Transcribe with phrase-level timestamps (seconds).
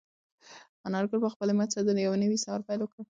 [0.87, 2.99] انارګل په خپل همت سره د یو نوي سهار پیل وکړ.